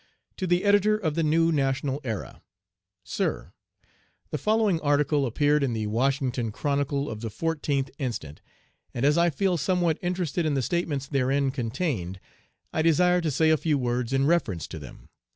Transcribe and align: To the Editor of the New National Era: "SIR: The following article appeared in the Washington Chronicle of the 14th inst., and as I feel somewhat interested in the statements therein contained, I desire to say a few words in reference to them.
To 0.37 0.47
the 0.47 0.63
Editor 0.63 0.97
of 0.97 1.13
the 1.13 1.21
New 1.21 1.51
National 1.51 2.01
Era: 2.03 2.41
"SIR: 3.03 3.53
The 4.31 4.39
following 4.39 4.79
article 4.79 5.27
appeared 5.27 5.61
in 5.61 5.73
the 5.73 5.85
Washington 5.85 6.51
Chronicle 6.51 7.07
of 7.07 7.21
the 7.21 7.29
14th 7.29 7.91
inst., 7.99 8.25
and 8.25 9.05
as 9.05 9.15
I 9.15 9.29
feel 9.29 9.57
somewhat 9.57 9.99
interested 10.01 10.43
in 10.43 10.55
the 10.55 10.63
statements 10.63 11.05
therein 11.07 11.51
contained, 11.51 12.19
I 12.73 12.81
desire 12.81 13.21
to 13.21 13.29
say 13.29 13.51
a 13.51 13.57
few 13.57 13.77
words 13.77 14.11
in 14.11 14.25
reference 14.25 14.65
to 14.69 14.79
them. 14.79 15.09